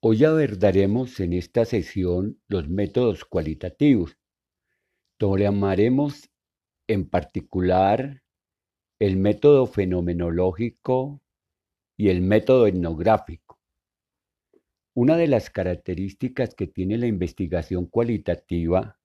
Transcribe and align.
Hoy 0.00 0.24
abordaremos 0.24 1.18
en 1.18 1.32
esta 1.32 1.64
sesión 1.64 2.40
los 2.46 2.68
métodos 2.68 3.24
cualitativos. 3.24 4.16
Tomaremos 5.18 6.30
en 6.86 7.10
particular 7.10 8.22
el 9.00 9.16
método 9.16 9.66
fenomenológico 9.66 11.20
y 11.96 12.10
el 12.10 12.22
método 12.22 12.68
etnográfico. 12.68 13.58
Una 14.94 15.16
de 15.16 15.26
las 15.26 15.50
características 15.50 16.54
que 16.54 16.68
tiene 16.68 16.96
la 16.96 17.08
investigación 17.08 17.86
cualitativa 17.86 19.00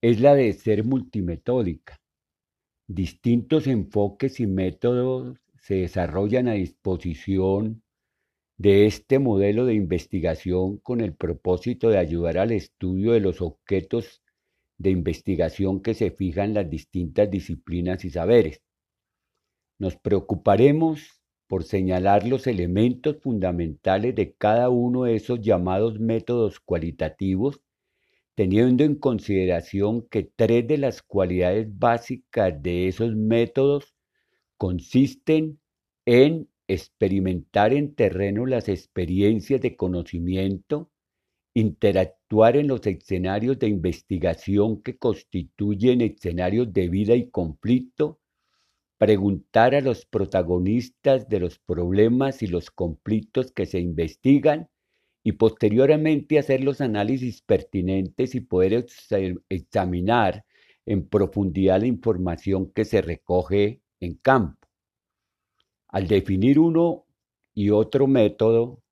es 0.00 0.20
la 0.20 0.36
de 0.36 0.52
ser 0.52 0.84
multimetódica. 0.84 2.00
Distintos 2.86 3.66
enfoques 3.66 4.38
y 4.38 4.46
métodos 4.46 5.40
se 5.58 5.74
desarrollan 5.74 6.46
a 6.46 6.52
disposición 6.52 7.82
de 8.60 8.84
este 8.84 9.18
modelo 9.18 9.64
de 9.64 9.72
investigación 9.72 10.76
con 10.76 11.00
el 11.00 11.14
propósito 11.14 11.88
de 11.88 11.96
ayudar 11.96 12.36
al 12.36 12.52
estudio 12.52 13.12
de 13.12 13.20
los 13.20 13.40
objetos 13.40 14.22
de 14.76 14.90
investigación 14.90 15.80
que 15.80 15.94
se 15.94 16.10
fijan 16.10 16.52
las 16.52 16.68
distintas 16.68 17.30
disciplinas 17.30 18.04
y 18.04 18.10
saberes. 18.10 18.60
Nos 19.78 19.96
preocuparemos 19.96 21.22
por 21.46 21.64
señalar 21.64 22.26
los 22.28 22.46
elementos 22.46 23.16
fundamentales 23.22 24.14
de 24.14 24.34
cada 24.34 24.68
uno 24.68 25.04
de 25.04 25.14
esos 25.14 25.40
llamados 25.40 25.98
métodos 25.98 26.60
cualitativos, 26.60 27.62
teniendo 28.34 28.84
en 28.84 28.94
consideración 28.94 30.06
que 30.06 30.30
tres 30.36 30.68
de 30.68 30.76
las 30.76 31.00
cualidades 31.00 31.66
básicas 31.78 32.62
de 32.62 32.88
esos 32.88 33.16
métodos 33.16 33.96
consisten 34.58 35.58
en 36.04 36.50
experimentar 36.72 37.72
en 37.72 37.94
terreno 37.94 38.46
las 38.46 38.68
experiencias 38.68 39.60
de 39.60 39.76
conocimiento, 39.76 40.90
interactuar 41.54 42.56
en 42.56 42.68
los 42.68 42.86
escenarios 42.86 43.58
de 43.58 43.68
investigación 43.68 44.82
que 44.82 44.96
constituyen 44.96 46.00
escenarios 46.00 46.72
de 46.72 46.88
vida 46.88 47.14
y 47.16 47.28
conflicto, 47.30 48.20
preguntar 48.98 49.74
a 49.74 49.80
los 49.80 50.04
protagonistas 50.06 51.28
de 51.28 51.40
los 51.40 51.58
problemas 51.58 52.42
y 52.42 52.46
los 52.46 52.70
conflictos 52.70 53.50
que 53.52 53.66
se 53.66 53.80
investigan 53.80 54.68
y 55.22 55.32
posteriormente 55.32 56.38
hacer 56.38 56.62
los 56.62 56.80
análisis 56.80 57.42
pertinentes 57.42 58.34
y 58.34 58.40
poder 58.40 58.86
examinar 59.48 60.44
en 60.86 61.08
profundidad 61.08 61.80
la 61.80 61.86
información 61.86 62.70
que 62.72 62.84
se 62.84 63.02
recoge 63.02 63.80
en 64.00 64.14
campo. 64.14 64.59
Al 65.92 66.08
definir 66.08 66.58
uno 66.58 67.06
y 67.54 67.70
otro 67.70 68.08
método, 68.08 68.82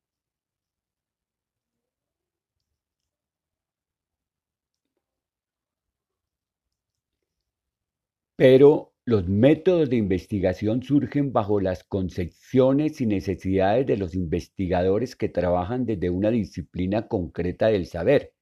pero 8.36 8.94
los 9.04 9.26
métodos 9.28 9.90
de 9.90 9.96
investigación 9.96 10.82
surgen 10.82 11.32
bajo 11.32 11.60
las 11.60 11.82
concepciones 11.84 13.00
y 13.00 13.06
necesidades 13.06 13.86
de 13.86 13.96
los 13.96 14.14
investigadores 14.14 15.16
que 15.16 15.28
trabajan 15.28 15.86
desde 15.86 16.10
una 16.10 16.30
disciplina 16.30 17.08
concreta 17.08 17.68
del 17.68 17.86
saber. 17.86 18.34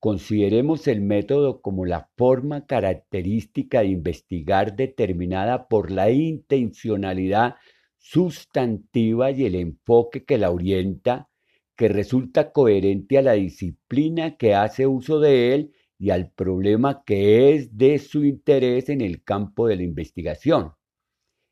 Consideremos 0.00 0.88
el 0.88 1.00
método 1.02 1.62
como 1.62 1.86
la 1.86 2.10
forma 2.16 2.66
característica 2.66 3.80
de 3.80 3.88
investigar 3.88 4.76
determinada 4.76 5.68
por 5.68 5.90
la 5.90 6.10
intencionalidad 6.10 7.56
sustantiva 8.02 9.30
y 9.30 9.46
el 9.46 9.54
enfoque 9.54 10.24
que 10.24 10.36
la 10.36 10.50
orienta, 10.50 11.30
que 11.76 11.88
resulta 11.88 12.50
coherente 12.52 13.16
a 13.16 13.22
la 13.22 13.34
disciplina 13.34 14.36
que 14.36 14.54
hace 14.54 14.86
uso 14.86 15.20
de 15.20 15.54
él 15.54 15.72
y 15.98 16.10
al 16.10 16.30
problema 16.30 17.04
que 17.06 17.54
es 17.54 17.78
de 17.78 17.98
su 18.00 18.24
interés 18.24 18.88
en 18.88 19.00
el 19.00 19.22
campo 19.22 19.68
de 19.68 19.76
la 19.76 19.84
investigación. 19.84 20.72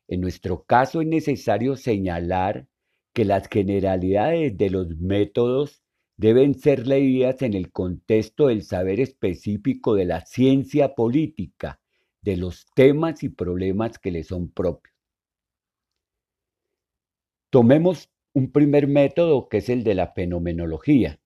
En 0.09 0.19
nuestro 0.19 0.63
caso 0.65 1.01
es 1.01 1.07
necesario 1.07 1.77
señalar 1.77 2.67
que 3.13 3.23
las 3.23 3.47
generalidades 3.47 4.57
de 4.57 4.69
los 4.69 4.89
métodos 4.97 5.81
deben 6.17 6.53
ser 6.55 6.85
leídas 6.85 7.41
en 7.43 7.53
el 7.53 7.71
contexto 7.71 8.47
del 8.47 8.63
saber 8.63 8.99
específico 8.99 9.95
de 9.95 10.05
la 10.05 10.25
ciencia 10.25 10.95
política, 10.95 11.79
de 12.21 12.35
los 12.35 12.65
temas 12.75 13.23
y 13.23 13.29
problemas 13.29 13.97
que 13.99 14.11
le 14.11 14.23
son 14.23 14.51
propios. 14.51 14.90
Tomemos 17.51 18.09
un 18.33 18.53
primer 18.53 18.87
método 18.87 19.49
que 19.49 19.57
es 19.57 19.67
el 19.67 19.83
de 19.83 19.93
la 19.93 20.13
fenomenología. 20.13 21.19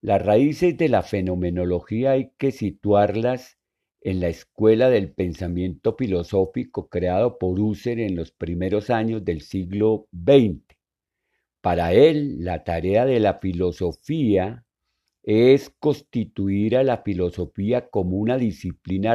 Las 0.00 0.24
raíces 0.24 0.78
de 0.78 0.88
la 0.88 1.02
fenomenología 1.02 2.12
hay 2.12 2.32
que 2.38 2.50
situarlas 2.50 3.58
en 4.00 4.20
la 4.20 4.28
escuela 4.28 4.88
del 4.88 5.12
pensamiento 5.12 5.94
filosófico 5.98 6.88
creado 6.88 7.36
por 7.36 7.60
Husserl 7.60 8.00
en 8.00 8.16
los 8.16 8.32
primeros 8.32 8.88
años 8.88 9.22
del 9.22 9.42
siglo 9.42 10.08
XX. 10.12 10.62
Para 11.60 11.92
él, 11.92 12.42
la 12.42 12.64
tarea 12.64 13.04
de 13.04 13.20
la 13.20 13.34
filosofía 13.34 14.64
es 15.22 15.68
constituir 15.78 16.74
a 16.74 16.84
la 16.84 17.02
filosofía 17.02 17.90
como 17.90 18.16
una 18.16 18.38
disciplina 18.38 19.14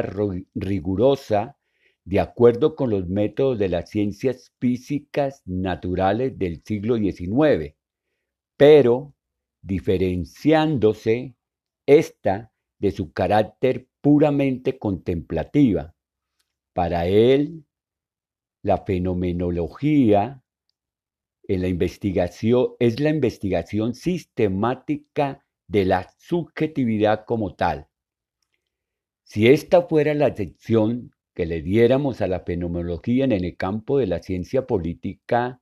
rigurosa 0.54 1.58
de 2.04 2.20
acuerdo 2.20 2.76
con 2.76 2.90
los 2.90 3.08
métodos 3.08 3.58
de 3.58 3.68
las 3.68 3.90
ciencias 3.90 4.52
físicas 4.60 5.42
naturales 5.46 6.38
del 6.38 6.62
siglo 6.62 6.96
XIX, 6.96 7.74
pero 8.56 9.14
diferenciándose 9.62 11.34
esta 11.86 12.52
de 12.78 12.90
su 12.90 13.12
carácter 13.12 13.88
puramente 14.02 14.78
contemplativa. 14.78 15.94
Para 16.74 17.06
él, 17.06 17.64
la 18.62 18.84
fenomenología 18.84 20.42
en 21.46 21.62
la 21.62 21.68
investigación 21.68 22.68
es 22.78 23.00
la 23.00 23.10
investigación 23.10 23.94
sistemática 23.94 25.44
de 25.66 25.84
la 25.84 26.10
subjetividad 26.18 27.24
como 27.24 27.54
tal. 27.54 27.88
Si 29.22 29.48
esta 29.48 29.82
fuera 29.82 30.12
la 30.12 30.34
sección 30.34 31.13
que 31.34 31.46
le 31.46 31.62
diéramos 31.62 32.20
a 32.20 32.28
la 32.28 32.40
fenomenología 32.40 33.24
en 33.24 33.32
el 33.32 33.56
campo 33.56 33.98
de 33.98 34.06
la 34.06 34.22
ciencia 34.22 34.66
política 34.66 35.60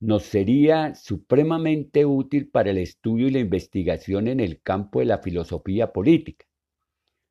nos 0.00 0.24
sería 0.24 0.94
supremamente 0.94 2.04
útil 2.04 2.48
para 2.48 2.70
el 2.70 2.78
estudio 2.78 3.28
y 3.28 3.30
la 3.30 3.38
investigación 3.38 4.28
en 4.28 4.40
el 4.40 4.60
campo 4.60 5.00
de 5.00 5.06
la 5.06 5.18
filosofía 5.18 5.92
política. 5.92 6.46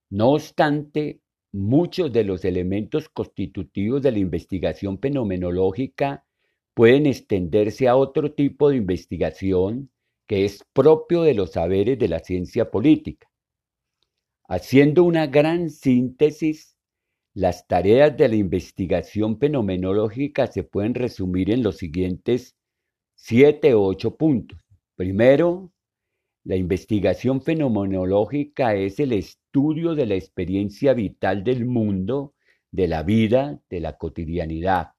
No 0.09 0.31
obstante, 0.31 1.21
muchos 1.51 2.11
de 2.11 2.23
los 2.23 2.45
elementos 2.45 3.09
constitutivos 3.09 4.01
de 4.01 4.11
la 4.11 4.19
investigación 4.19 4.99
fenomenológica 4.99 6.25
pueden 6.73 7.05
extenderse 7.05 7.87
a 7.87 7.95
otro 7.95 8.33
tipo 8.33 8.69
de 8.69 8.77
investigación 8.77 9.91
que 10.25 10.45
es 10.45 10.63
propio 10.73 11.21
de 11.21 11.35
los 11.35 11.51
saberes 11.51 11.99
de 11.99 12.07
la 12.07 12.19
ciencia 12.19 12.71
política. 12.71 13.29
Haciendo 14.47 15.03
una 15.03 15.27
gran 15.27 15.69
síntesis, 15.69 16.72
las 17.33 17.67
tareas 17.67 18.15
de 18.15 18.27
la 18.27 18.35
investigación 18.35 19.39
fenomenológica 19.39 20.45
se 20.47 20.63
pueden 20.63 20.93
resumir 20.93 21.49
en 21.49 21.63
los 21.63 21.77
siguientes 21.77 22.55
siete 23.15 23.73
o 23.73 23.83
ocho 23.83 24.15
puntos. 24.17 24.59
Primero, 24.95 25.71
la 26.43 26.55
investigación 26.55 27.41
fenomenológica 27.41 28.75
es 28.75 28.99
el 28.99 29.13
estudio 29.13 29.95
de 29.95 30.05
la 30.05 30.15
experiencia 30.15 30.93
vital 30.93 31.43
del 31.43 31.65
mundo, 31.65 32.35
de 32.69 32.87
la 32.87 33.01
vida, 33.01 33.59
de 33.69 33.79
la 33.79 33.97
cotidianidad. 33.97 34.89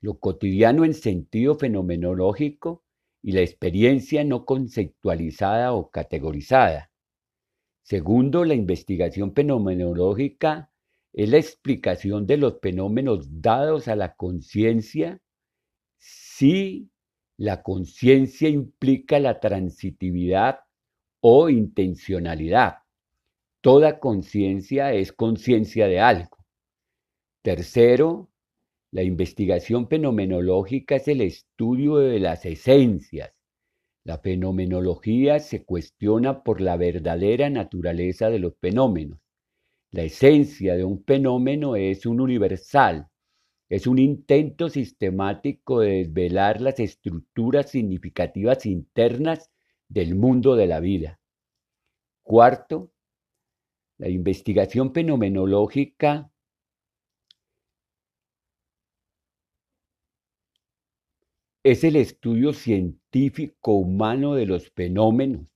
Lo 0.00 0.20
cotidiano 0.20 0.84
en 0.84 0.94
sentido 0.94 1.56
fenomenológico 1.56 2.84
y 3.22 3.32
la 3.32 3.40
experiencia 3.40 4.22
no 4.22 4.44
conceptualizada 4.44 5.72
o 5.72 5.90
categorizada. 5.90 6.92
Segundo, 7.82 8.44
la 8.44 8.54
investigación 8.54 9.34
fenomenológica 9.34 10.70
es 11.14 11.28
la 11.28 11.38
explicación 11.38 12.26
de 12.26 12.36
los 12.36 12.58
fenómenos 12.60 13.40
dados 13.40 13.86
a 13.86 13.94
la 13.94 14.16
conciencia 14.16 15.20
si 15.96 16.90
la 17.36 17.62
conciencia 17.62 18.48
implica 18.48 19.20
la 19.20 19.38
transitividad 19.38 20.58
o 21.20 21.48
intencionalidad. 21.48 22.78
Toda 23.60 24.00
conciencia 24.00 24.92
es 24.92 25.12
conciencia 25.12 25.86
de 25.86 26.00
algo. 26.00 26.44
Tercero, 27.42 28.28
la 28.90 29.04
investigación 29.04 29.88
fenomenológica 29.88 30.96
es 30.96 31.06
el 31.06 31.20
estudio 31.20 31.98
de 31.98 32.18
las 32.18 32.44
esencias. 32.44 33.32
La 34.02 34.18
fenomenología 34.18 35.38
se 35.38 35.64
cuestiona 35.64 36.42
por 36.42 36.60
la 36.60 36.76
verdadera 36.76 37.50
naturaleza 37.50 38.30
de 38.30 38.40
los 38.40 38.54
fenómenos. 38.60 39.23
La 39.94 40.02
esencia 40.02 40.74
de 40.74 40.82
un 40.82 41.04
fenómeno 41.04 41.76
es 41.76 42.04
un 42.04 42.20
universal, 42.20 43.08
es 43.68 43.86
un 43.86 44.00
intento 44.00 44.68
sistemático 44.68 45.78
de 45.78 45.98
desvelar 45.98 46.60
las 46.60 46.80
estructuras 46.80 47.70
significativas 47.70 48.66
internas 48.66 49.52
del 49.88 50.16
mundo 50.16 50.56
de 50.56 50.66
la 50.66 50.80
vida. 50.80 51.20
Cuarto, 52.24 52.90
la 53.98 54.08
investigación 54.08 54.92
fenomenológica 54.92 56.28
es 61.62 61.84
el 61.84 61.94
estudio 61.94 62.52
científico 62.52 63.74
humano 63.74 64.34
de 64.34 64.46
los 64.46 64.72
fenómenos. 64.72 65.46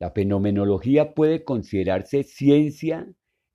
La 0.00 0.10
fenomenología 0.10 1.14
puede 1.14 1.44
considerarse 1.44 2.24
ciencia 2.24 3.08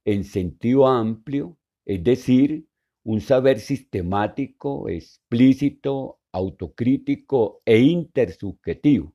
en 0.05 0.23
sentido 0.23 0.87
amplio, 0.87 1.57
es 1.85 2.03
decir, 2.03 2.67
un 3.03 3.21
saber 3.21 3.59
sistemático, 3.59 4.89
explícito, 4.89 6.19
autocrítico 6.31 7.61
e 7.65 7.79
intersubjetivo. 7.79 9.13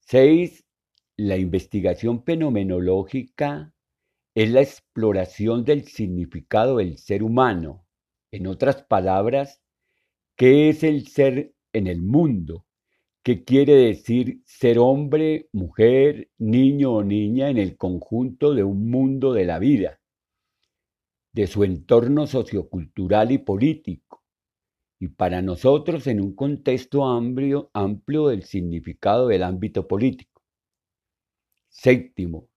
Seis, 0.00 0.64
la 1.16 1.36
investigación 1.36 2.24
fenomenológica 2.24 3.72
es 4.34 4.50
la 4.50 4.62
exploración 4.62 5.64
del 5.64 5.84
significado 5.86 6.78
del 6.78 6.98
ser 6.98 7.22
humano. 7.22 7.86
En 8.30 8.46
otras 8.46 8.82
palabras, 8.82 9.60
¿qué 10.36 10.70
es 10.70 10.82
el 10.82 11.06
ser 11.06 11.54
en 11.72 11.86
el 11.86 12.02
mundo? 12.02 12.66
¿Qué 13.24 13.44
quiere 13.44 13.74
decir 13.74 14.42
ser 14.44 14.80
hombre, 14.80 15.48
mujer, 15.52 16.28
niño 16.38 16.92
o 16.94 17.04
niña 17.04 17.50
en 17.50 17.58
el 17.58 17.76
conjunto 17.76 18.52
de 18.52 18.64
un 18.64 18.90
mundo 18.90 19.32
de 19.32 19.44
la 19.44 19.60
vida, 19.60 20.00
de 21.32 21.46
su 21.46 21.62
entorno 21.62 22.26
sociocultural 22.26 23.30
y 23.30 23.38
político? 23.38 24.24
Y 24.98 25.06
para 25.06 25.40
nosotros 25.40 26.08
en 26.08 26.20
un 26.20 26.34
contexto 26.34 27.04
amplio, 27.04 27.70
amplio 27.74 28.26
del 28.26 28.42
significado 28.42 29.28
del 29.28 29.44
ámbito 29.44 29.86
político. 29.86 30.42
Séptimo, 31.68 32.48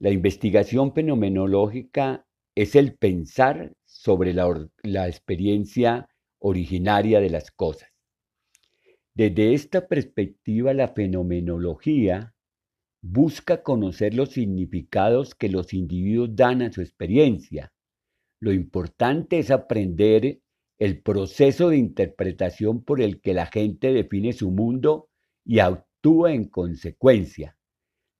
la 0.00 0.10
investigación 0.10 0.92
fenomenológica 0.92 2.26
es 2.54 2.74
el 2.74 2.94
pensar 2.94 3.74
sobre 3.86 4.34
la 4.34 5.08
experiencia 5.08 6.10
originaria 6.40 7.20
de 7.20 7.30
las 7.30 7.50
cosas. 7.50 7.90
Desde 9.14 9.54
esta 9.54 9.88
perspectiva, 9.88 10.72
la 10.72 10.88
fenomenología 10.88 12.34
busca 13.02 13.62
conocer 13.62 14.14
los 14.14 14.30
significados 14.30 15.34
que 15.34 15.48
los 15.48 15.72
individuos 15.74 16.36
dan 16.36 16.62
a 16.62 16.72
su 16.72 16.80
experiencia. 16.80 17.72
Lo 18.40 18.52
importante 18.52 19.38
es 19.38 19.50
aprender 19.50 20.40
el 20.78 21.02
proceso 21.02 21.68
de 21.68 21.76
interpretación 21.76 22.84
por 22.84 23.02
el 23.02 23.20
que 23.20 23.34
la 23.34 23.46
gente 23.46 23.92
define 23.92 24.32
su 24.32 24.50
mundo 24.50 25.10
y 25.44 25.58
actúa 25.58 26.32
en 26.32 26.48
consecuencia. 26.48 27.58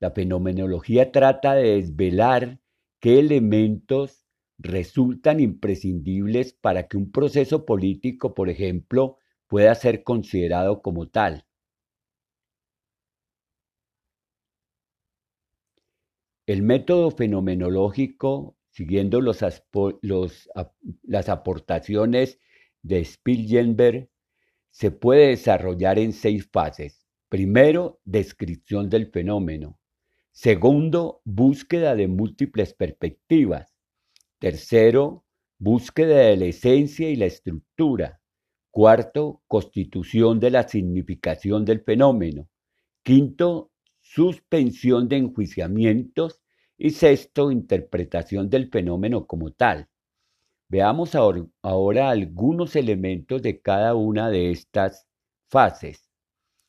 La 0.00 0.10
fenomenología 0.10 1.12
trata 1.12 1.54
de 1.54 1.76
desvelar 1.76 2.60
qué 3.00 3.18
elementos 3.18 4.26
resultan 4.58 5.40
imprescindibles 5.40 6.52
para 6.52 6.86
que 6.86 6.98
un 6.98 7.10
proceso 7.10 7.64
político, 7.64 8.34
por 8.34 8.50
ejemplo, 8.50 9.19
pueda 9.50 9.74
ser 9.74 10.04
considerado 10.04 10.80
como 10.80 11.08
tal. 11.08 11.44
El 16.46 16.62
método 16.62 17.10
fenomenológico, 17.10 18.56
siguiendo 18.70 19.20
los, 19.20 19.40
las 21.02 21.28
aportaciones 21.28 22.38
de 22.82 23.00
Spielberg, 23.00 24.08
se 24.70 24.92
puede 24.92 25.30
desarrollar 25.30 25.98
en 25.98 26.12
seis 26.12 26.48
fases. 26.50 27.04
Primero, 27.28 28.00
descripción 28.04 28.88
del 28.88 29.10
fenómeno. 29.10 29.80
Segundo, 30.30 31.22
búsqueda 31.24 31.96
de 31.96 32.06
múltiples 32.06 32.72
perspectivas. 32.72 33.74
Tercero, 34.38 35.24
búsqueda 35.58 36.18
de 36.18 36.36
la 36.36 36.44
esencia 36.46 37.10
y 37.10 37.16
la 37.16 37.26
estructura. 37.26 38.19
Cuarto, 38.70 39.42
constitución 39.48 40.38
de 40.38 40.50
la 40.50 40.68
significación 40.68 41.64
del 41.64 41.82
fenómeno. 41.82 42.48
Quinto, 43.02 43.72
suspensión 44.00 45.08
de 45.08 45.16
enjuiciamientos. 45.16 46.40
Y 46.78 46.90
sexto, 46.90 47.50
interpretación 47.50 48.48
del 48.48 48.70
fenómeno 48.70 49.26
como 49.26 49.50
tal. 49.52 49.88
Veamos 50.68 51.14
ahora 51.14 52.08
algunos 52.08 52.74
elementos 52.76 53.42
de 53.42 53.60
cada 53.60 53.94
una 53.94 54.30
de 54.30 54.50
estas 54.50 55.06
fases. 55.48 56.08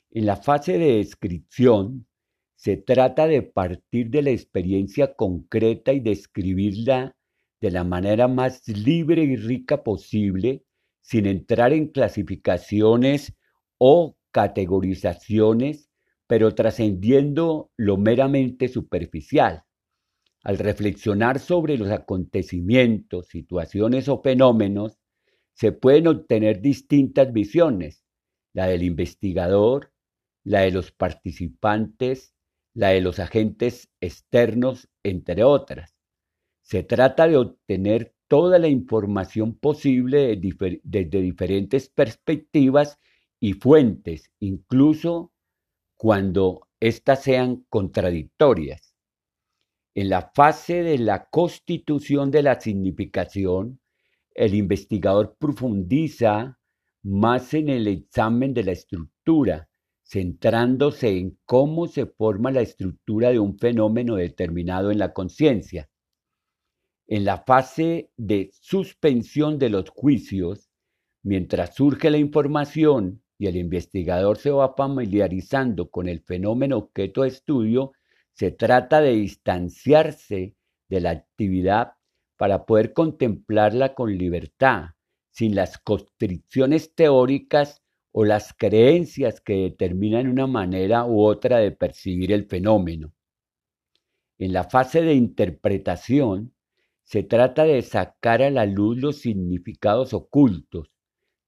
En 0.09 0.25
la 0.25 0.35
fase 0.35 0.77
de 0.77 0.97
descripción, 0.97 2.07
se 2.55 2.77
trata 2.77 3.25
de 3.27 3.41
partir 3.41 4.09
de 4.09 4.21
la 4.21 4.31
experiencia 4.31 5.13
concreta 5.13 5.93
y 5.93 5.99
describirla 5.99 7.15
de 7.61 7.71
la 7.71 7.83
manera 7.83 8.27
más 8.27 8.67
libre 8.67 9.23
y 9.23 9.35
rica 9.35 9.83
posible 9.83 10.63
sin 11.01 11.25
entrar 11.25 11.73
en 11.73 11.87
clasificaciones 11.87 13.33
o 13.77 14.15
categorizaciones, 14.31 15.89
pero 16.27 16.55
trascendiendo 16.55 17.71
lo 17.75 17.97
meramente 17.97 18.67
superficial. 18.67 19.63
Al 20.43 20.57
reflexionar 20.57 21.39
sobre 21.39 21.77
los 21.77 21.89
acontecimientos, 21.89 23.27
situaciones 23.27 24.07
o 24.07 24.21
fenómenos, 24.21 24.97
se 25.53 25.71
pueden 25.71 26.07
obtener 26.07 26.61
distintas 26.61 27.31
visiones, 27.33 28.03
la 28.53 28.67
del 28.67 28.83
investigador, 28.83 29.91
la 30.43 30.61
de 30.61 30.71
los 30.71 30.91
participantes, 30.91 32.33
la 32.73 32.89
de 32.89 33.01
los 33.01 33.19
agentes 33.19 33.91
externos, 33.99 34.89
entre 35.03 35.43
otras. 35.43 35.95
Se 36.61 36.83
trata 36.83 37.27
de 37.27 37.37
obtener 37.37 38.15
toda 38.31 38.59
la 38.59 38.69
información 38.69 39.55
posible 39.55 40.39
desde 40.83 41.21
diferentes 41.21 41.89
perspectivas 41.89 42.97
y 43.41 43.55
fuentes, 43.55 44.31
incluso 44.39 45.33
cuando 45.97 46.69
éstas 46.79 47.23
sean 47.23 47.65
contradictorias. 47.67 48.95
En 49.95 50.07
la 50.07 50.31
fase 50.33 50.81
de 50.81 50.97
la 50.97 51.27
constitución 51.29 52.31
de 52.31 52.43
la 52.43 52.61
significación, 52.61 53.81
el 54.33 54.53
investigador 54.53 55.35
profundiza 55.37 56.57
más 57.03 57.53
en 57.53 57.67
el 57.67 57.85
examen 57.85 58.53
de 58.53 58.63
la 58.63 58.71
estructura, 58.71 59.67
centrándose 60.03 61.17
en 61.17 61.37
cómo 61.43 61.85
se 61.87 62.05
forma 62.05 62.49
la 62.49 62.61
estructura 62.61 63.31
de 63.31 63.39
un 63.39 63.57
fenómeno 63.59 64.15
determinado 64.15 64.89
en 64.89 64.99
la 64.99 65.11
conciencia. 65.11 65.90
En 67.11 67.25
la 67.25 67.39
fase 67.39 68.09
de 68.15 68.51
suspensión 68.53 69.59
de 69.59 69.69
los 69.69 69.89
juicios, 69.89 70.71
mientras 71.23 71.75
surge 71.75 72.09
la 72.09 72.17
información 72.17 73.21
y 73.37 73.47
el 73.47 73.57
investigador 73.57 74.37
se 74.37 74.49
va 74.49 74.75
familiarizando 74.75 75.91
con 75.91 76.07
el 76.07 76.21
fenómeno 76.21 76.77
objeto 76.77 77.23
de 77.23 77.27
estudio, 77.27 77.91
se 78.31 78.51
trata 78.51 79.01
de 79.01 79.11
distanciarse 79.11 80.55
de 80.87 81.01
la 81.01 81.09
actividad 81.09 81.95
para 82.37 82.65
poder 82.65 82.93
contemplarla 82.93 83.93
con 83.93 84.17
libertad, 84.17 84.91
sin 85.31 85.53
las 85.53 85.79
constricciones 85.79 86.95
teóricas 86.95 87.83
o 88.13 88.23
las 88.23 88.53
creencias 88.53 89.41
que 89.41 89.55
determinan 89.55 90.29
una 90.29 90.47
manera 90.47 91.03
u 91.03 91.23
otra 91.23 91.57
de 91.57 91.71
percibir 91.71 92.31
el 92.31 92.45
fenómeno. 92.45 93.11
En 94.37 94.53
la 94.53 94.63
fase 94.63 95.01
de 95.01 95.13
interpretación, 95.13 96.53
se 97.11 97.23
trata 97.23 97.65
de 97.65 97.81
sacar 97.81 98.41
a 98.41 98.49
la 98.49 98.65
luz 98.65 98.97
los 98.97 99.17
significados 99.17 100.13
ocultos, 100.13 100.93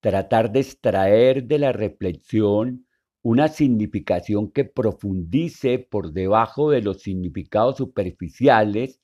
tratar 0.01 0.51
de 0.51 0.59
extraer 0.59 1.45
de 1.45 1.57
la 1.57 1.71
reflexión 1.71 2.85
una 3.21 3.47
significación 3.47 4.51
que 4.51 4.65
profundice 4.65 5.79
por 5.79 6.11
debajo 6.11 6.69
de 6.69 6.81
los 6.81 7.01
significados 7.01 7.77
superficiales 7.77 8.99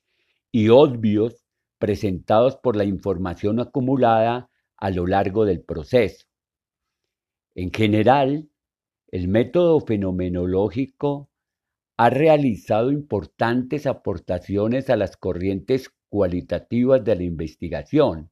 y 0.52 0.68
obvios 0.68 1.46
presentados 1.78 2.58
por 2.58 2.76
la 2.76 2.84
información 2.84 3.62
acumulada 3.62 4.50
a 4.76 4.90
lo 4.90 5.08
largo 5.08 5.46
del 5.46 5.62
proceso. 5.62 6.28
En 7.56 7.72
general, 7.72 8.50
el 9.08 9.30
método 9.30 9.80
fenomenológico 9.80 11.30
ha 11.96 12.10
realizado 12.10 12.92
importantes 12.92 13.88
aportaciones 13.88 14.90
a 14.90 14.98
las 14.98 15.16
corrientes 15.16 15.94
cualitativas 16.10 17.04
de 17.04 17.16
la 17.16 17.24
investigación. 17.24 18.30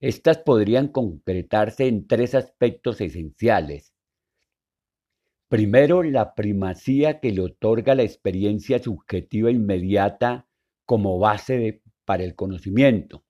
Estas 0.00 0.38
podrían 0.38 0.88
concretarse 0.88 1.86
en 1.86 2.06
tres 2.06 2.34
aspectos 2.34 3.00
esenciales. 3.00 3.94
Primero, 5.48 6.02
la 6.02 6.34
primacía 6.34 7.20
que 7.20 7.32
le 7.32 7.40
otorga 7.40 7.94
la 7.94 8.02
experiencia 8.02 8.78
subjetiva 8.78 9.50
inmediata 9.50 10.46
como 10.84 11.18
base 11.18 11.82
para 12.04 12.22
el 12.22 12.34
conocimiento. 12.34 13.24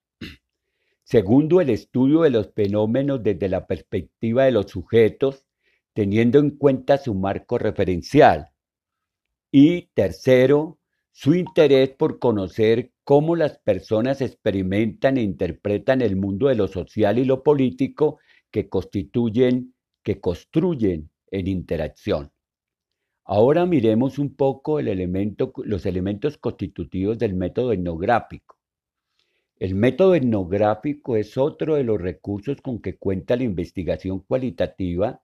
Segundo, 1.04 1.60
el 1.60 1.70
estudio 1.70 2.22
de 2.22 2.30
los 2.30 2.52
fenómenos 2.52 3.22
desde 3.22 3.48
la 3.48 3.66
perspectiva 3.66 4.44
de 4.44 4.50
los 4.52 4.66
sujetos, 4.66 5.46
teniendo 5.94 6.38
en 6.38 6.50
cuenta 6.50 6.98
su 6.98 7.14
marco 7.14 7.56
referencial. 7.56 8.50
Y 9.50 9.86
tercero, 9.94 10.78
su 11.10 11.34
interés 11.34 11.90
por 11.90 12.18
conocer 12.18 12.92
cómo 13.08 13.36
las 13.36 13.56
personas 13.60 14.20
experimentan 14.20 15.16
e 15.16 15.22
interpretan 15.22 16.02
el 16.02 16.14
mundo 16.14 16.48
de 16.48 16.56
lo 16.56 16.68
social 16.68 17.18
y 17.18 17.24
lo 17.24 17.42
político 17.42 18.18
que 18.50 18.68
constituyen, 18.68 19.72
que 20.02 20.20
construyen 20.20 21.08
en 21.30 21.46
interacción. 21.46 22.30
Ahora 23.24 23.64
miremos 23.64 24.18
un 24.18 24.36
poco 24.36 24.82
los 24.82 25.86
elementos 25.86 26.36
constitutivos 26.36 27.18
del 27.18 27.32
método 27.32 27.72
etnográfico. 27.72 28.58
El 29.58 29.74
método 29.74 30.14
etnográfico 30.14 31.16
es 31.16 31.38
otro 31.38 31.76
de 31.76 31.84
los 31.84 31.98
recursos 31.98 32.60
con 32.60 32.78
que 32.78 32.98
cuenta 32.98 33.36
la 33.36 33.44
investigación 33.44 34.20
cualitativa 34.20 35.22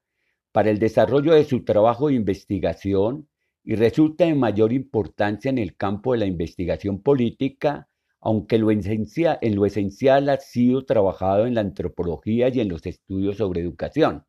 para 0.52 0.70
el 0.70 0.78
desarrollo 0.78 1.34
de 1.34 1.44
su 1.44 1.64
trabajo 1.64 2.08
de 2.08 2.14
investigación 2.14 3.28
y 3.64 3.76
resulta 3.76 4.26
de 4.26 4.35
mayor 4.35 4.73
importancia 4.73 5.49
en 5.49 5.59
el 5.59 5.75
campo 5.76 6.12
de 6.12 6.18
la 6.18 6.26
investigación 6.26 7.02
política, 7.02 7.88
aunque 8.21 8.56
en 8.56 8.62
lo 9.56 9.66
esencial 9.66 10.28
ha 10.28 10.37
sido 10.37 10.85
trabajado 10.85 11.47
en 11.47 11.54
la 11.54 11.62
antropología 11.62 12.49
y 12.49 12.61
en 12.61 12.68
los 12.68 12.87
estudios 12.87 13.38
sobre 13.38 13.62
educación. 13.62 14.25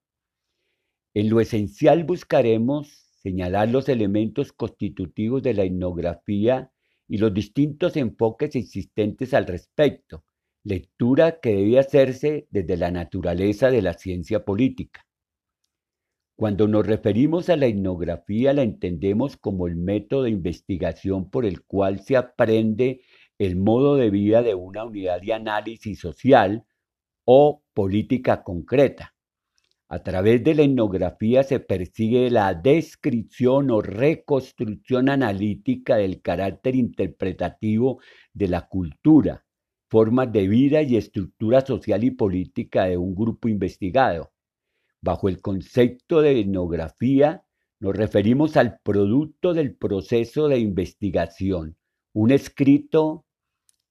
En 1.13 1.30
lo 1.30 1.39
esencial 1.39 2.04
buscaremos 2.04 3.06
señalar 3.22 3.70
los 3.70 3.89
elementos 3.89 4.54
constitutivos 4.54 5.44
de 5.44 5.54
la 5.54 5.63
etnografía 5.63 6.72
y 7.08 7.18
los 7.18 7.34
distintos 7.34 7.96
enfoques 7.98 8.56
existentes 8.56 9.34
al 9.34 9.48
respecto, 9.48 10.24
lectura 10.63 11.39
que 11.39 11.56
debe 11.56 11.80
hacerse 11.80 12.48
desde 12.50 12.77
la 12.77 12.92
naturaleza 12.92 13.70
de 13.70 13.82
la 13.82 13.94
ciencia 13.94 14.44
política. 14.44 15.06
Cuando 16.38 16.68
nos 16.68 16.86
referimos 16.86 17.48
a 17.50 17.56
la 17.56 17.68
etnografía 17.68 18.51
la 18.51 18.63
entendemos 18.63 19.38
como 19.38 19.68
el 19.68 19.77
método 19.77 20.24
de 20.24 20.32
investigación 20.32 21.30
por 21.30 21.46
el 21.46 21.63
cual 21.63 22.01
se 22.01 22.18
aprende 22.18 23.00
el 23.38 23.56
modo 23.56 23.96
de 23.96 24.10
vida 24.10 24.42
de 24.42 24.54
una 24.54 24.84
unidad 24.84 25.22
de 25.22 25.32
análisis 25.32 25.98
social 25.98 26.65
o 27.24 27.63
política 27.74 28.44
concreta. 28.44 29.15
A 29.88 30.04
través 30.04 30.44
de 30.44 30.56
la 30.56 30.63
etnografía 30.63 31.44
se 31.44 31.62
persigue 31.62 32.30
la 32.30 32.54
descripción 32.54 33.72
o 33.72 33.82
reconstrucción 33.82 35.08
analítica 35.08 35.96
del 35.96 36.22
carácter 36.22 36.75
interpretativo 36.75 38.01
de 38.34 38.50
la 38.50 38.68
cultura, 38.68 39.46
formas 39.89 40.34
de 40.34 40.50
vida 40.50 40.82
y 40.82 40.98
estructura 40.98 41.62
social 41.62 42.04
y 42.04 42.12
política 42.12 42.86
de 42.86 42.98
un 42.98 43.15
grupo 43.15 43.48
investigado. 43.48 44.35
Bajo 45.05 45.29
el 45.29 45.39
concepto 45.39 46.24
de 46.24 46.39
etnografía 46.39 47.45
nos 47.79 47.95
referimos 47.95 48.57
al 48.57 48.79
producto 48.79 49.53
del 49.53 49.75
proceso 49.75 50.47
de 50.47 50.57
investigación, 50.57 51.77
un 52.12 52.31
escrito 52.31 53.24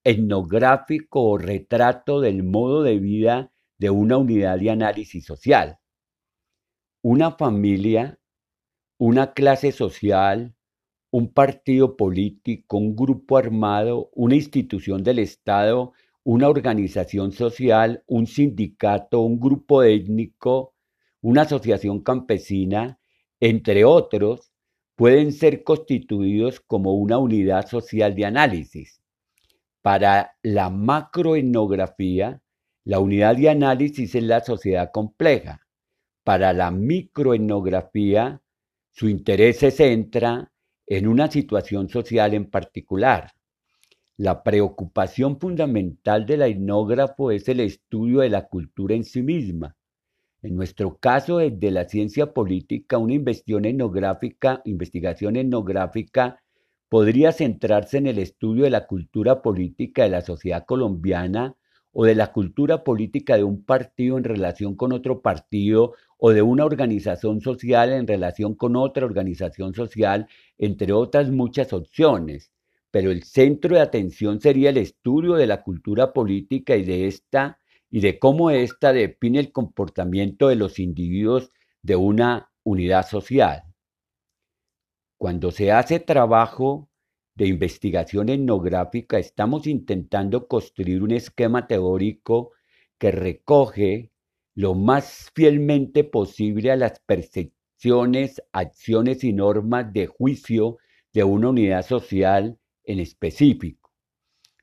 etnográfico 0.02 1.22
o 1.22 1.38
retrato 1.38 2.20
del 2.20 2.42
modo 2.42 2.82
de 2.82 2.98
vida 2.98 3.52
de 3.78 3.90
una 3.90 4.18
unidad 4.18 4.58
de 4.58 4.70
análisis 4.70 5.24
social. 5.24 5.78
Una 7.00 7.30
familia, 7.30 8.18
una 8.98 9.34
clase 9.34 9.70
social, 9.70 10.56
un 11.12 11.32
partido 11.32 11.96
político, 11.96 12.76
un 12.76 12.96
grupo 12.96 13.36
armado, 13.36 14.10
una 14.14 14.34
institución 14.34 15.04
del 15.04 15.20
Estado, 15.20 15.92
una 16.24 16.48
organización 16.48 17.30
social, 17.30 18.02
un 18.08 18.26
sindicato, 18.26 19.20
un 19.20 19.38
grupo 19.38 19.84
étnico, 19.84 20.73
una 21.24 21.42
asociación 21.42 22.02
campesina, 22.02 22.98
entre 23.40 23.86
otros, 23.86 24.52
pueden 24.94 25.32
ser 25.32 25.64
constituidos 25.64 26.60
como 26.60 26.92
una 26.92 27.16
unidad 27.16 27.66
social 27.66 28.14
de 28.14 28.26
análisis. 28.26 29.00
Para 29.80 30.36
la 30.42 30.68
macroetnografía, 30.68 32.42
la 32.84 32.98
unidad 32.98 33.36
de 33.36 33.48
análisis 33.48 34.14
es 34.14 34.22
la 34.22 34.44
sociedad 34.44 34.90
compleja. 34.92 35.62
Para 36.24 36.52
la 36.52 36.70
microetnografía, 36.70 38.42
su 38.90 39.08
interés 39.08 39.60
se 39.60 39.70
centra 39.70 40.52
en 40.86 41.08
una 41.08 41.30
situación 41.30 41.88
social 41.88 42.34
en 42.34 42.50
particular. 42.50 43.32
La 44.18 44.42
preocupación 44.42 45.40
fundamental 45.40 46.26
del 46.26 46.42
etnógrafo 46.42 47.30
es 47.30 47.48
el 47.48 47.60
estudio 47.60 48.20
de 48.20 48.28
la 48.28 48.46
cultura 48.46 48.94
en 48.94 49.04
sí 49.04 49.22
misma. 49.22 49.74
En 50.44 50.56
nuestro 50.56 50.98
caso, 50.98 51.38
desde 51.38 51.70
la 51.70 51.88
ciencia 51.88 52.34
política, 52.34 52.98
una 52.98 53.14
investigación 53.14 53.64
etnográfica, 53.64 54.60
investigación 54.66 55.36
etnográfica 55.36 56.42
podría 56.90 57.32
centrarse 57.32 57.96
en 57.96 58.08
el 58.08 58.18
estudio 58.18 58.64
de 58.64 58.70
la 58.70 58.86
cultura 58.86 59.40
política 59.40 60.02
de 60.02 60.10
la 60.10 60.20
sociedad 60.20 60.66
colombiana 60.66 61.56
o 61.92 62.04
de 62.04 62.14
la 62.14 62.30
cultura 62.30 62.84
política 62.84 63.38
de 63.38 63.44
un 63.44 63.64
partido 63.64 64.18
en 64.18 64.24
relación 64.24 64.76
con 64.76 64.92
otro 64.92 65.22
partido 65.22 65.94
o 66.18 66.30
de 66.32 66.42
una 66.42 66.66
organización 66.66 67.40
social 67.40 67.94
en 67.94 68.06
relación 68.06 68.54
con 68.54 68.76
otra 68.76 69.06
organización 69.06 69.72
social, 69.72 70.28
entre 70.58 70.92
otras 70.92 71.30
muchas 71.30 71.72
opciones. 71.72 72.52
Pero 72.90 73.10
el 73.10 73.22
centro 73.22 73.76
de 73.76 73.80
atención 73.80 74.42
sería 74.42 74.68
el 74.68 74.76
estudio 74.76 75.36
de 75.36 75.46
la 75.46 75.62
cultura 75.62 76.12
política 76.12 76.76
y 76.76 76.84
de 76.84 77.06
esta 77.06 77.58
y 77.94 78.00
de 78.00 78.18
cómo 78.18 78.50
ésta 78.50 78.92
define 78.92 79.38
el 79.38 79.52
comportamiento 79.52 80.48
de 80.48 80.56
los 80.56 80.80
individuos 80.80 81.52
de 81.80 81.94
una 81.94 82.50
unidad 82.64 83.06
social. 83.06 83.62
Cuando 85.16 85.52
se 85.52 85.70
hace 85.70 86.00
trabajo 86.00 86.90
de 87.36 87.46
investigación 87.46 88.30
etnográfica 88.30 89.20
estamos 89.20 89.68
intentando 89.68 90.48
construir 90.48 91.04
un 91.04 91.12
esquema 91.12 91.68
teórico 91.68 92.50
que 92.98 93.12
recoge 93.12 94.10
lo 94.56 94.74
más 94.74 95.30
fielmente 95.32 96.02
posible 96.02 96.72
a 96.72 96.76
las 96.76 96.98
percepciones, 96.98 98.42
acciones 98.50 99.22
y 99.22 99.32
normas 99.32 99.92
de 99.92 100.08
juicio 100.08 100.78
de 101.12 101.22
una 101.22 101.50
unidad 101.50 101.86
social 101.86 102.58
en 102.82 102.98
específico. 102.98 103.92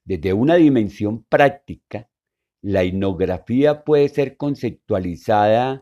Desde 0.03 0.33
una 0.33 0.55
dimensión 0.55 1.23
práctica, 1.23 2.09
la 2.61 2.83
etnografía 2.83 3.83
puede 3.83 4.09
ser 4.09 4.37
conceptualizada 4.37 5.81